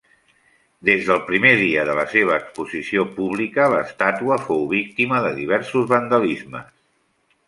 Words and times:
Des 0.87 1.03
del 1.09 1.19
primer 1.25 1.49
dia 1.57 1.83
de 1.89 1.97
la 1.99 2.05
seva 2.13 2.37
exposició 2.43 3.05
pública, 3.19 3.67
l'estàtua 3.73 4.39
fou 4.47 4.65
víctima 4.73 5.21
de 5.27 5.35
diversos 5.41 5.87
vandalismes. 5.93 6.73